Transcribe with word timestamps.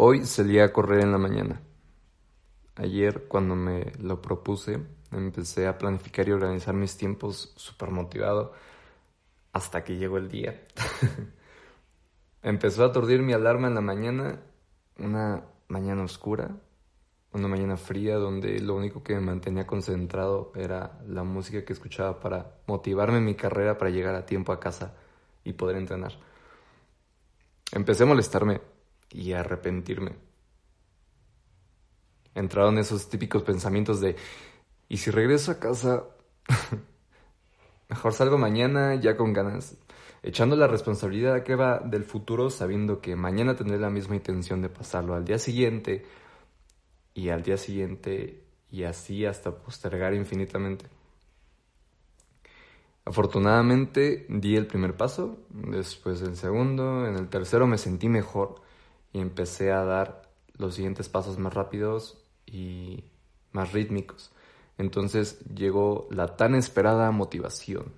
Hoy 0.00 0.26
salí 0.26 0.60
a 0.60 0.72
correr 0.72 1.00
en 1.00 1.10
la 1.10 1.18
mañana. 1.18 1.60
Ayer 2.76 3.24
cuando 3.26 3.56
me 3.56 3.90
lo 3.98 4.22
propuse, 4.22 4.78
empecé 5.10 5.66
a 5.66 5.76
planificar 5.76 6.28
y 6.28 6.30
organizar 6.30 6.72
mis 6.72 6.96
tiempos 6.96 7.52
súper 7.56 7.90
motivado 7.90 8.52
hasta 9.52 9.82
que 9.82 9.96
llegó 9.96 10.18
el 10.18 10.28
día. 10.28 10.62
Empezó 12.42 12.84
a 12.84 12.86
aturdir 12.86 13.22
mi 13.22 13.32
alarma 13.32 13.66
en 13.66 13.74
la 13.74 13.80
mañana, 13.80 14.40
una 15.00 15.42
mañana 15.66 16.04
oscura, 16.04 16.48
una 17.32 17.48
mañana 17.48 17.76
fría 17.76 18.18
donde 18.18 18.60
lo 18.60 18.76
único 18.76 19.02
que 19.02 19.16
me 19.16 19.20
mantenía 19.20 19.66
concentrado 19.66 20.52
era 20.54 21.00
la 21.08 21.24
música 21.24 21.64
que 21.64 21.72
escuchaba 21.72 22.20
para 22.20 22.60
motivarme 22.68 23.18
en 23.18 23.24
mi 23.24 23.34
carrera 23.34 23.76
para 23.76 23.90
llegar 23.90 24.14
a 24.14 24.26
tiempo 24.26 24.52
a 24.52 24.60
casa 24.60 24.94
y 25.42 25.54
poder 25.54 25.74
entrenar. 25.74 26.12
Empecé 27.72 28.04
a 28.04 28.06
molestarme 28.06 28.77
y 29.10 29.32
a 29.32 29.40
arrepentirme. 29.40 30.12
Entraron 32.34 32.78
esos 32.78 33.08
típicos 33.08 33.42
pensamientos 33.42 34.00
de, 34.00 34.16
¿y 34.88 34.98
si 34.98 35.10
regreso 35.10 35.52
a 35.52 35.58
casa? 35.58 36.04
Mejor 37.88 38.12
salgo 38.12 38.38
mañana 38.38 38.94
ya 38.94 39.16
con 39.16 39.32
ganas, 39.32 39.76
echando 40.22 40.56
la 40.56 40.66
responsabilidad 40.66 41.42
que 41.42 41.54
va 41.54 41.80
del 41.80 42.04
futuro 42.04 42.50
sabiendo 42.50 43.00
que 43.00 43.16
mañana 43.16 43.56
tendré 43.56 43.78
la 43.78 43.90
misma 43.90 44.14
intención 44.14 44.60
de 44.62 44.68
pasarlo 44.68 45.14
al 45.14 45.24
día 45.24 45.38
siguiente 45.38 46.04
y 47.14 47.30
al 47.30 47.42
día 47.42 47.56
siguiente 47.56 48.44
y 48.70 48.84
así 48.84 49.24
hasta 49.24 49.56
postergar 49.56 50.14
infinitamente. 50.14 50.86
Afortunadamente 53.04 54.26
di 54.28 54.54
el 54.54 54.66
primer 54.66 54.94
paso, 54.94 55.38
después 55.48 56.20
el 56.20 56.36
segundo, 56.36 57.06
en 57.06 57.16
el 57.16 57.28
tercero 57.28 57.66
me 57.66 57.78
sentí 57.78 58.10
mejor 58.10 58.67
empecé 59.20 59.72
a 59.72 59.84
dar 59.84 60.22
los 60.56 60.74
siguientes 60.74 61.08
pasos 61.08 61.38
más 61.38 61.54
rápidos 61.54 62.24
y 62.46 63.04
más 63.52 63.72
rítmicos. 63.72 64.32
Entonces 64.76 65.40
llegó 65.54 66.06
la 66.10 66.36
tan 66.36 66.54
esperada 66.54 67.10
motivación. 67.10 67.92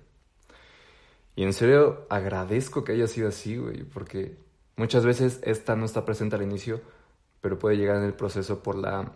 Y 1.35 1.43
en 1.43 1.53
serio 1.53 2.05
agradezco 2.09 2.83
que 2.83 2.93
haya 2.93 3.07
sido 3.07 3.29
así, 3.29 3.57
güey, 3.57 3.83
porque 3.83 4.37
muchas 4.75 5.05
veces 5.05 5.39
esta 5.43 5.75
no 5.75 5.85
está 5.85 6.05
presente 6.05 6.35
al 6.35 6.43
inicio, 6.43 6.81
pero 7.39 7.57
puede 7.57 7.77
llegar 7.77 7.97
en 7.97 8.03
el 8.03 8.13
proceso 8.13 8.61
por 8.61 8.75
la 8.75 9.15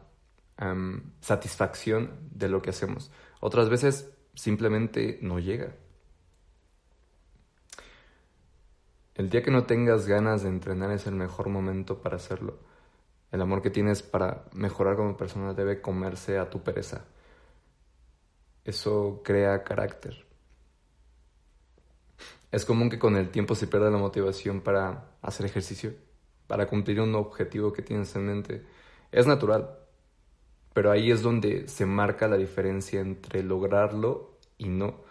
satisfacción 1.20 2.12
de 2.32 2.48
lo 2.48 2.62
que 2.62 2.70
hacemos. 2.70 3.12
Otras 3.42 3.70
veces 3.70 4.10
simplemente 4.36 5.20
no 5.22 5.40
llega. 5.40 5.76
El 9.16 9.30
día 9.30 9.42
que 9.42 9.52
no 9.52 9.66
tengas 9.66 10.08
ganas 10.08 10.44
de 10.44 10.50
entrenar 10.50 10.92
es 10.92 11.08
el 11.08 11.16
mejor 11.16 11.48
momento 11.48 12.02
para 12.02 12.18
hacerlo. 12.18 12.60
El 13.32 13.42
amor 13.42 13.62
que 13.62 13.70
tienes 13.70 14.04
para 14.04 14.44
mejorar 14.54 14.98
como 14.98 15.16
persona 15.16 15.54
debe 15.54 15.80
comerse 15.80 16.38
a 16.38 16.50
tu 16.50 16.62
pereza. 16.64 17.06
Eso 18.66 19.22
crea 19.24 19.64
carácter. 19.64 20.26
Es 22.52 22.66
común 22.66 22.90
que 22.90 23.00
con 23.00 23.16
el 23.16 23.30
tiempo 23.30 23.56
se 23.56 23.68
pierda 23.68 23.90
la 23.90 23.98
motivación 23.98 24.60
para 24.60 25.12
hacer 25.22 25.46
ejercicio, 25.46 25.94
para 26.48 26.68
cumplir 26.68 27.00
un 27.00 27.16
objetivo 27.16 27.72
que 27.72 27.84
tienes 27.84 28.14
en 28.18 28.26
mente. 28.26 28.66
Es 29.14 29.28
natural, 29.28 29.80
pero 30.74 30.92
ahí 30.92 31.10
es 31.10 31.22
donde 31.22 31.70
se 31.70 31.86
marca 31.86 32.28
la 32.28 32.36
diferencia 32.36 33.00
entre 33.00 33.44
lograrlo 33.44 34.40
y 34.58 34.68
no. 34.68 35.05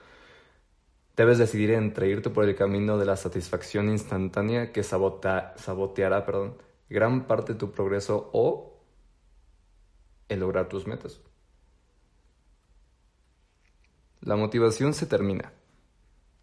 Debes 1.17 1.39
decidir 1.39 1.71
entre 1.71 2.09
irte 2.09 2.31
por 2.31 2.45
el 2.45 2.57
camino 2.57 2.99
de 2.99 3.07
la 3.07 3.17
satisfacción 3.17 3.89
instantánea 3.89 4.73
que 4.73 4.83
saboteará 4.83 6.27
perdón, 6.27 6.57
gran 6.89 7.27
parte 7.27 7.53
de 7.53 7.59
tu 7.59 7.71
progreso 7.71 8.31
o 8.33 8.83
el 10.29 10.41
lograr 10.41 10.69
tus 10.69 10.87
metas. 10.87 11.21
La 14.23 14.37
motivación 14.37 14.95
se 14.95 15.07
termina 15.07 15.53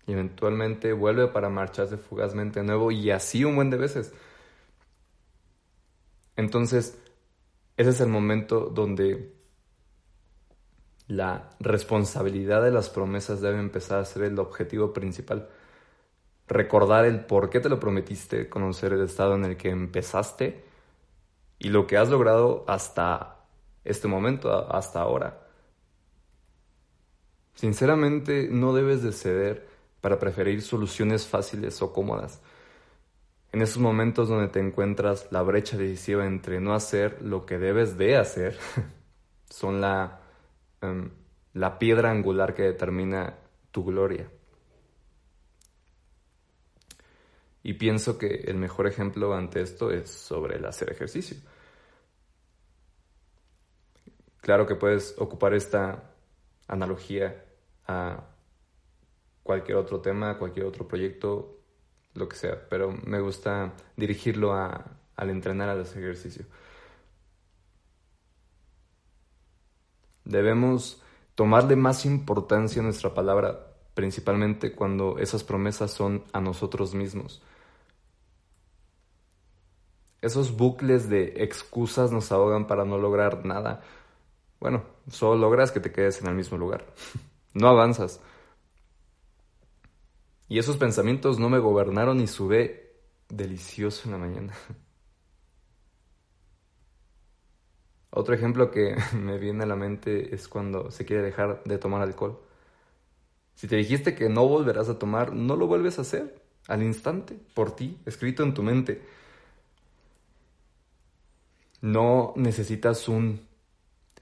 y 0.07 0.13
eventualmente 0.13 0.93
vuelve 0.93 1.27
para 1.27 1.49
marcharse 1.49 1.97
fugazmente 1.97 2.61
de 2.61 2.65
nuevo 2.65 2.91
y 2.91 3.11
así 3.11 3.43
un 3.43 3.55
buen 3.55 3.69
de 3.69 3.77
veces. 3.77 4.13
Entonces, 6.35 6.97
ese 7.75 7.89
es 7.89 7.99
el 7.99 8.07
momento 8.07 8.71
donde 8.73 9.33
la 11.11 11.49
responsabilidad 11.59 12.63
de 12.63 12.71
las 12.71 12.89
promesas 12.89 13.41
debe 13.41 13.59
empezar 13.59 13.99
a 13.99 14.05
ser 14.05 14.23
el 14.23 14.39
objetivo 14.39 14.93
principal. 14.93 15.49
Recordar 16.47 17.03
el 17.03 17.25
por 17.25 17.49
qué 17.49 17.59
te 17.59 17.67
lo 17.67 17.81
prometiste, 17.81 18.47
conocer 18.47 18.93
el 18.93 19.01
estado 19.01 19.35
en 19.35 19.43
el 19.43 19.57
que 19.57 19.71
empezaste 19.71 20.63
y 21.59 21.67
lo 21.67 21.85
que 21.85 21.97
has 21.97 22.07
logrado 22.07 22.63
hasta 22.65 23.41
este 23.83 24.07
momento, 24.07 24.73
hasta 24.73 25.01
ahora. 25.01 25.47
Sinceramente, 27.55 28.47
no 28.49 28.73
debes 28.73 29.03
de 29.03 29.11
ceder 29.11 29.67
para 29.99 30.17
preferir 30.17 30.61
soluciones 30.61 31.27
fáciles 31.27 31.81
o 31.81 31.91
cómodas. 31.91 32.39
En 33.51 33.61
esos 33.61 33.79
momentos 33.79 34.29
donde 34.29 34.47
te 34.47 34.61
encuentras 34.61 35.27
la 35.29 35.41
brecha 35.41 35.75
decisiva 35.75 36.25
entre 36.25 36.61
no 36.61 36.73
hacer 36.73 37.21
lo 37.21 37.45
que 37.45 37.57
debes 37.57 37.97
de 37.97 38.15
hacer, 38.15 38.57
son 39.49 39.81
la, 39.81 40.20
em, 40.81 41.11
la 41.53 41.79
piedra 41.79 42.11
angular 42.11 42.53
que 42.53 42.63
determina 42.63 43.37
tu 43.71 43.85
gloria. 43.85 44.29
Y 47.63 47.73
pienso 47.73 48.17
que 48.17 48.27
el 48.47 48.57
mejor 48.57 48.87
ejemplo 48.87 49.33
ante 49.33 49.61
esto 49.61 49.91
es 49.91 50.09
sobre 50.09 50.57
el 50.57 50.65
hacer 50.65 50.91
ejercicio. 50.91 51.37
Claro 54.41 54.65
que 54.65 54.75
puedes 54.75 55.15
ocupar 55.19 55.53
esta 55.53 56.11
analogía 56.67 57.45
a 57.87 58.23
cualquier 59.43 59.77
otro 59.77 60.01
tema, 60.01 60.37
cualquier 60.37 60.65
otro 60.65 60.87
proyecto, 60.87 61.59
lo 62.15 62.27
que 62.27 62.35
sea, 62.35 62.67
pero 62.69 62.91
me 62.91 63.19
gusta 63.19 63.73
dirigirlo 63.95 64.53
a, 64.53 64.97
al 65.15 65.29
entrenar 65.29 65.69
a 65.69 65.75
los 65.75 65.95
ejercicios. 65.95 66.47
Debemos 70.25 71.01
tomarle 71.35 71.75
más 71.75 72.05
importancia 72.05 72.81
a 72.81 72.85
nuestra 72.85 73.13
palabra, 73.13 73.73
principalmente 73.93 74.73
cuando 74.73 75.17
esas 75.17 75.43
promesas 75.43 75.91
son 75.91 76.23
a 76.33 76.41
nosotros 76.41 76.93
mismos. 76.93 77.41
Esos 80.21 80.55
bucles 80.55 81.09
de 81.09 81.43
excusas 81.43 82.11
nos 82.11 82.31
ahogan 82.31 82.67
para 82.67 82.85
no 82.85 82.97
lograr 82.97 83.43
nada. 83.43 83.81
Bueno, 84.59 84.83
solo 85.09 85.35
logras 85.35 85.71
que 85.71 85.79
te 85.79 85.91
quedes 85.91 86.21
en 86.21 86.27
el 86.27 86.35
mismo 86.35 86.57
lugar. 86.57 86.85
No 87.53 87.67
avanzas. 87.67 88.21
Y 90.47 90.57
esos 90.57 90.77
pensamientos 90.77 91.37
no 91.37 91.49
me 91.49 91.59
gobernaron 91.59 92.21
y 92.21 92.27
sudé 92.27 92.93
delicioso 93.27 94.03
en 94.05 94.11
la 94.11 94.17
mañana. 94.17 94.53
Otro 98.11 98.35
ejemplo 98.35 98.71
que 98.71 98.95
me 99.17 99.37
viene 99.37 99.63
a 99.63 99.67
la 99.67 99.75
mente 99.75 100.35
es 100.35 100.47
cuando 100.47 100.91
se 100.91 101.05
quiere 101.05 101.23
dejar 101.23 101.63
de 101.63 101.77
tomar 101.77 102.01
alcohol. 102.01 102.39
Si 103.55 103.67
te 103.67 103.75
dijiste 103.75 104.15
que 104.15 104.29
no 104.29 104.47
volverás 104.47 104.89
a 104.89 104.99
tomar, 104.99 105.33
no 105.33 105.55
lo 105.55 105.67
vuelves 105.67 105.97
a 105.97 106.01
hacer 106.01 106.41
al 106.67 106.83
instante, 106.83 107.37
por 107.53 107.75
ti, 107.75 107.97
escrito 108.05 108.43
en 108.43 108.53
tu 108.53 108.63
mente. 108.63 109.01
No 111.81 112.33
necesitas 112.35 113.07
un 113.07 113.47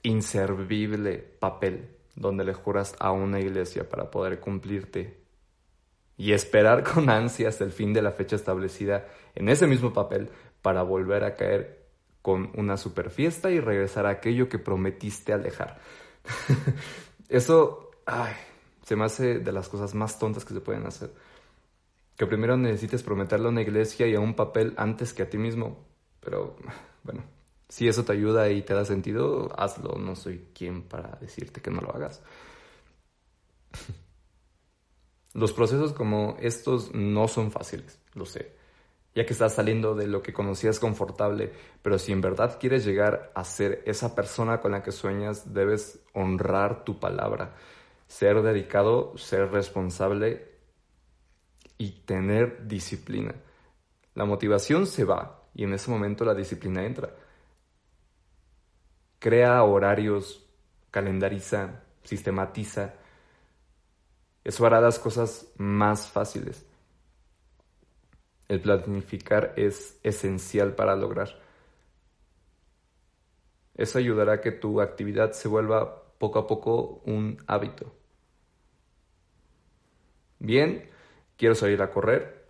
inservible 0.03 1.17
papel 1.17 1.89
donde 2.15 2.43
le 2.43 2.53
juras 2.53 2.95
a 2.99 3.11
una 3.11 3.39
iglesia 3.39 3.87
para 3.89 4.11
poder 4.11 4.39
cumplirte 4.39 5.17
y 6.17 6.33
esperar 6.33 6.83
con 6.93 7.09
ansias 7.09 7.59
el 7.61 7.71
fin 7.71 7.93
de 7.93 8.01
la 8.01 8.11
fecha 8.11 8.35
establecida 8.35 9.07
en 9.35 9.49
ese 9.49 9.67
mismo 9.67 9.93
papel 9.93 10.29
para 10.61 10.83
volver 10.83 11.23
a 11.23 11.35
caer 11.35 11.78
con 12.29 12.51
una 12.53 12.77
super 12.77 13.09
fiesta 13.09 13.49
y 13.49 13.59
regresar 13.59 14.05
a 14.05 14.11
aquello 14.11 14.47
que 14.49 14.59
prometiste 14.59 15.33
alejar. 15.33 15.79
Eso, 17.27 17.89
ay, 18.05 18.35
se 18.85 18.95
me 18.95 19.05
hace 19.05 19.39
de 19.39 19.51
las 19.51 19.67
cosas 19.67 19.95
más 19.95 20.19
tontas 20.19 20.45
que 20.45 20.53
se 20.53 20.61
pueden 20.61 20.85
hacer. 20.85 21.11
Que 22.15 22.27
primero 22.27 22.55
necesites 22.55 23.01
prometerle 23.01 23.47
a 23.47 23.49
una 23.49 23.63
iglesia 23.63 24.05
y 24.05 24.13
a 24.13 24.19
un 24.19 24.35
papel 24.35 24.75
antes 24.77 25.11
que 25.11 25.23
a 25.23 25.29
ti 25.31 25.39
mismo. 25.39 25.87
Pero, 26.19 26.55
bueno, 27.03 27.23
si 27.67 27.87
eso 27.87 28.05
te 28.05 28.11
ayuda 28.11 28.47
y 28.51 28.61
te 28.61 28.75
da 28.75 28.85
sentido, 28.85 29.49
hazlo. 29.59 29.97
No 29.97 30.15
soy 30.15 30.49
quien 30.53 30.83
para 30.83 31.17
decirte 31.19 31.61
que 31.61 31.71
no 31.71 31.81
lo 31.81 31.95
hagas. 31.95 32.21
Los 35.33 35.51
procesos 35.51 35.93
como 35.93 36.37
estos 36.39 36.93
no 36.93 37.27
son 37.27 37.51
fáciles, 37.51 37.99
lo 38.13 38.25
sé, 38.25 38.55
ya 39.15 39.25
que 39.25 39.33
estás 39.33 39.53
saliendo 39.53 39.95
de 39.95 40.07
lo 40.07 40.21
que 40.21 40.33
conocías 40.33 40.79
confortable, 40.79 41.51
pero 41.81 41.97
si 41.97 42.11
en 42.11 42.21
verdad 42.21 42.57
quieres 42.59 42.85
llegar 42.85 43.31
a 43.33 43.43
ser 43.43 43.81
esa 43.85 44.15
persona 44.15 44.61
con 44.61 44.71
la 44.71 44.83
que 44.83 44.91
sueñas, 44.91 45.53
debes 45.53 45.99
honrar 46.13 46.83
tu 46.83 46.99
palabra, 46.99 47.55
ser 48.07 48.41
dedicado, 48.41 49.17
ser 49.17 49.51
responsable 49.51 50.47
y 51.77 51.91
tener 52.01 52.67
disciplina. 52.67 53.33
La 54.13 54.25
motivación 54.25 54.85
se 54.85 55.05
va 55.05 55.43
y 55.55 55.63
en 55.63 55.73
ese 55.73 55.89
momento 55.89 56.25
la 56.25 56.35
disciplina 56.35 56.85
entra. 56.85 57.09
Crea 59.17 59.63
horarios, 59.63 60.45
calendariza, 60.91 61.83
sistematiza. 62.03 62.93
Eso 64.43 64.65
hará 64.65 64.79
las 64.81 64.99
cosas 64.99 65.47
más 65.57 66.07
fáciles. 66.07 66.68
El 68.49 68.61
planificar 68.61 69.53
es 69.55 69.99
esencial 70.03 70.75
para 70.75 70.95
lograr. 70.95 71.39
Eso 73.75 73.99
ayudará 73.99 74.33
a 74.33 74.41
que 74.41 74.51
tu 74.51 74.81
actividad 74.81 75.31
se 75.31 75.47
vuelva 75.47 76.03
poco 76.17 76.39
a 76.39 76.47
poco 76.47 77.01
un 77.05 77.41
hábito. 77.47 77.93
Bien, 80.39 80.89
quiero 81.37 81.53
salir 81.55 81.81
a 81.81 81.91
correr, 81.91 82.49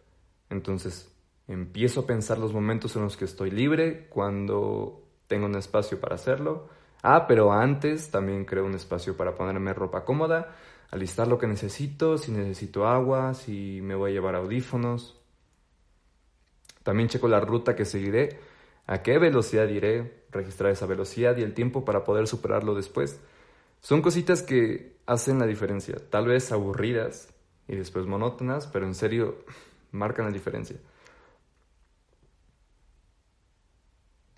entonces 0.49 1.11
empiezo 1.47 2.01
a 2.01 2.07
pensar 2.07 2.37
los 2.37 2.53
momentos 2.53 2.95
en 2.95 3.03
los 3.03 3.17
que 3.17 3.25
estoy 3.25 3.51
libre, 3.51 4.07
cuando 4.09 5.03
tengo 5.27 5.47
un 5.47 5.55
espacio 5.55 5.99
para 5.99 6.15
hacerlo. 6.15 6.69
Ah, 7.03 7.27
pero 7.27 7.51
antes 7.51 8.09
también 8.09 8.45
creo 8.45 8.65
un 8.65 8.75
espacio 8.75 9.17
para 9.17 9.35
ponerme 9.35 9.73
ropa 9.73 10.05
cómoda, 10.05 10.55
alistar 10.91 11.27
lo 11.27 11.37
que 11.37 11.47
necesito, 11.47 12.17
si 12.17 12.31
necesito 12.31 12.87
agua, 12.87 13.33
si 13.33 13.81
me 13.81 13.95
voy 13.95 14.11
a 14.11 14.13
llevar 14.13 14.35
audífonos. 14.35 15.19
También 16.89 17.07
checo 17.07 17.27
la 17.27 17.39
ruta 17.39 17.75
que 17.75 17.85
seguiré, 17.85 18.39
a 18.87 19.03
qué 19.03 19.19
velocidad 19.19 19.67
iré, 19.67 20.23
registrar 20.31 20.71
esa 20.71 20.87
velocidad 20.87 21.37
y 21.37 21.43
el 21.43 21.53
tiempo 21.53 21.85
para 21.85 22.03
poder 22.03 22.25
superarlo 22.25 22.73
después. 22.73 23.19
Son 23.79 24.01
cositas 24.01 24.41
que 24.41 24.97
hacen 25.05 25.37
la 25.37 25.45
diferencia, 25.45 25.97
tal 26.09 26.25
vez 26.25 26.51
aburridas 26.51 27.31
y 27.67 27.75
después 27.75 28.07
monótonas, 28.07 28.65
pero 28.65 28.87
en 28.87 28.95
serio 28.95 29.45
marcan 29.91 30.25
la 30.25 30.31
diferencia. 30.31 30.77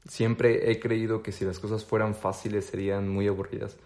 Siempre 0.09 0.71
he 0.71 0.81
creído 0.81 1.24
que 1.24 1.31
si 1.31 1.45
las 1.45 1.57
cosas 1.57 1.86
fueran 1.86 2.15
fáciles 2.15 2.65
serían 2.65 3.07
muy 3.07 3.30
aburridas. 3.30 3.77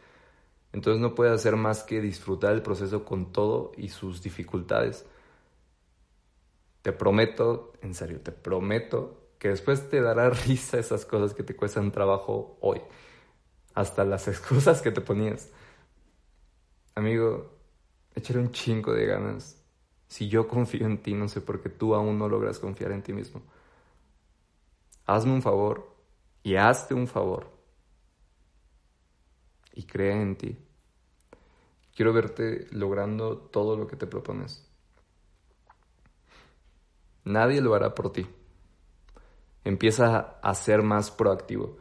Entonces 0.74 1.00
no 1.00 1.14
puedo 1.14 1.32
hacer 1.36 1.56
más 1.56 1.84
que 1.84 2.02
disfrutar 2.02 2.56
el 2.56 2.64
proceso 2.64 3.06
con 3.06 3.32
todo 3.32 3.74
y 3.78 3.90
sus 3.90 4.24
dificultades. 4.24 5.06
Te 6.86 6.94
prometo, 6.94 7.74
en 7.82 7.96
serio, 7.96 8.22
te 8.22 8.32
prometo 8.32 9.32
que 9.40 9.48
después 9.48 9.90
te 9.90 10.02
dará 10.02 10.30
risa 10.48 10.78
esas 10.78 11.04
cosas 11.04 11.34
que 11.34 11.42
te 11.42 11.56
cuestan 11.56 11.92
trabajo 11.92 12.60
hoy. 12.62 12.80
Hasta 13.74 14.06
las 14.06 14.28
excusas 14.28 14.84
que 14.84 14.92
te 14.92 15.02
ponías. 15.02 15.50
Amigo, 16.94 17.58
échale 18.14 18.38
un 18.38 18.52
chingo 18.52 18.94
de 18.94 19.08
ganas. 19.08 19.60
Si 20.08 20.30
yo 20.30 20.48
confío 20.48 20.86
en 20.86 21.02
ti, 21.02 21.16
no 21.16 21.28
sé 21.28 21.42
por 21.42 21.60
qué 21.60 21.70
tú 21.70 21.96
aún 21.96 22.20
no 22.20 22.30
logras 22.30 22.60
confiar 22.60 22.92
en 22.92 23.02
ti 23.02 23.14
mismo. 23.14 23.42
Hazme 25.08 25.34
un 25.34 25.42
favor 25.42 25.92
y 26.44 26.56
hazte 26.56 26.94
un 26.94 27.08
favor. 27.08 27.48
Y 29.74 29.88
crea 29.88 30.22
en 30.22 30.36
ti. 30.36 30.56
Quiero 31.96 32.14
verte 32.14 32.68
logrando 32.70 33.40
todo 33.40 33.76
lo 33.76 33.88
que 33.88 33.96
te 33.96 34.06
propones. 34.06 34.75
Nadie 37.26 37.60
lo 37.60 37.74
hará 37.74 37.94
por 37.94 38.12
ti. 38.12 38.28
Empieza 39.64 40.40
a 40.42 40.54
ser 40.54 40.84
más 40.84 41.10
proactivo. 41.10 41.78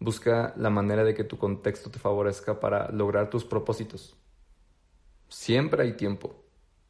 Busca 0.00 0.54
la 0.56 0.70
manera 0.70 1.04
de 1.04 1.14
que 1.14 1.22
tu 1.22 1.38
contexto 1.38 1.90
te 1.90 1.98
favorezca 1.98 2.58
para 2.58 2.90
lograr 2.90 3.30
tus 3.30 3.44
propósitos. 3.44 4.16
Siempre 5.28 5.84
hay 5.84 5.92
tiempo, 5.96 6.44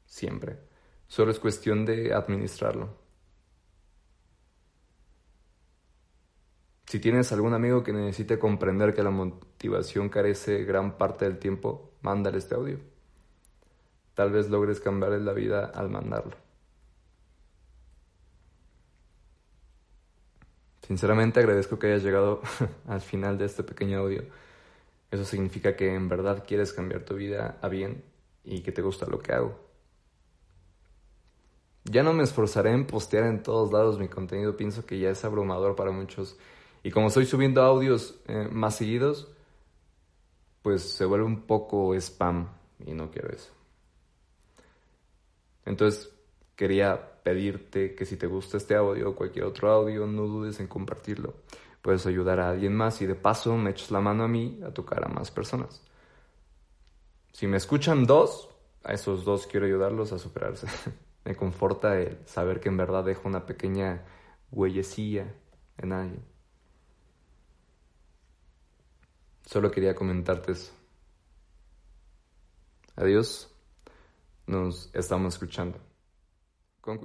siempre. 0.06 0.60
Solo 1.08 1.32
es 1.32 1.38
cuestión 1.38 1.84
de 1.84 2.14
administrarlo. 2.14 2.96
Si 6.86 7.00
tienes 7.00 7.32
algún 7.32 7.54
amigo 7.54 7.82
que 7.82 7.92
necesite 7.92 8.38
comprender 8.38 8.94
que 8.94 9.02
la 9.02 9.10
motivación 9.10 10.08
carece 10.08 10.64
gran 10.64 10.96
parte 10.96 11.24
del 11.24 11.38
tiempo, 11.38 11.92
mándale 12.02 12.38
este 12.38 12.54
audio. 12.54 12.78
Tal 14.14 14.30
vez 14.30 14.48
logres 14.48 14.80
cambiarle 14.80 15.20
la 15.20 15.32
vida 15.32 15.64
al 15.66 15.88
mandarlo. 15.88 16.41
Sinceramente 20.92 21.40
agradezco 21.40 21.78
que 21.78 21.86
hayas 21.86 22.02
llegado 22.02 22.42
al 22.86 23.00
final 23.00 23.38
de 23.38 23.46
este 23.46 23.62
pequeño 23.62 24.00
audio. 24.00 24.24
Eso 25.10 25.24
significa 25.24 25.74
que 25.74 25.94
en 25.94 26.06
verdad 26.06 26.44
quieres 26.46 26.74
cambiar 26.74 27.02
tu 27.06 27.14
vida 27.14 27.56
a 27.62 27.68
bien 27.68 28.04
y 28.44 28.60
que 28.60 28.72
te 28.72 28.82
gusta 28.82 29.06
lo 29.06 29.18
que 29.18 29.32
hago. 29.32 29.58
Ya 31.84 32.02
no 32.02 32.12
me 32.12 32.22
esforzaré 32.22 32.72
en 32.72 32.86
postear 32.86 33.24
en 33.24 33.42
todos 33.42 33.72
lados 33.72 33.98
mi 33.98 34.08
contenido, 34.08 34.54
pienso 34.54 34.84
que 34.84 34.98
ya 34.98 35.08
es 35.08 35.24
abrumador 35.24 35.76
para 35.76 35.92
muchos. 35.92 36.36
Y 36.82 36.90
como 36.90 37.06
estoy 37.06 37.24
subiendo 37.24 37.62
audios 37.62 38.20
eh, 38.26 38.46
más 38.52 38.76
seguidos, 38.76 39.32
pues 40.60 40.82
se 40.82 41.06
vuelve 41.06 41.24
un 41.24 41.46
poco 41.46 41.94
spam 41.94 42.50
y 42.84 42.92
no 42.92 43.10
quiero 43.10 43.30
eso. 43.30 43.50
Entonces 45.64 46.10
quería 46.54 47.11
pedirte 47.22 47.94
que 47.94 48.04
si 48.04 48.16
te 48.16 48.26
gusta 48.26 48.56
este 48.56 48.74
audio 48.74 49.10
o 49.10 49.16
cualquier 49.16 49.44
otro 49.44 49.70
audio, 49.70 50.06
no 50.06 50.22
dudes 50.22 50.60
en 50.60 50.66
compartirlo. 50.66 51.34
Puedes 51.80 52.06
ayudar 52.06 52.40
a 52.40 52.50
alguien 52.50 52.74
más 52.74 53.00
y 53.02 53.06
de 53.06 53.14
paso 53.14 53.56
me 53.56 53.70
echas 53.70 53.90
la 53.90 54.00
mano 54.00 54.24
a 54.24 54.28
mí 54.28 54.60
a 54.64 54.70
tocar 54.70 55.04
a 55.04 55.08
más 55.08 55.30
personas. 55.30 55.82
Si 57.32 57.46
me 57.46 57.56
escuchan 57.56 58.06
dos, 58.06 58.50
a 58.84 58.92
esos 58.92 59.24
dos 59.24 59.46
quiero 59.46 59.66
ayudarlos 59.66 60.12
a 60.12 60.18
superarse. 60.18 60.66
me 61.24 61.34
conforta 61.34 61.98
el 61.98 62.18
saber 62.26 62.60
que 62.60 62.68
en 62.68 62.76
verdad 62.76 63.04
dejo 63.04 63.28
una 63.28 63.46
pequeña 63.46 64.04
huellecilla 64.50 65.32
en 65.78 65.92
alguien. 65.92 66.24
Solo 69.46 69.70
quería 69.70 69.94
comentarte 69.94 70.52
eso. 70.52 70.72
Adiós. 72.96 73.48
Nos 74.46 74.90
estamos 74.94 75.34
escuchando. 75.34 75.91
Con 76.82 76.98